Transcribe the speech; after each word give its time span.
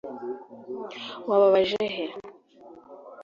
wababaje 1.29 1.83
he 1.93 2.03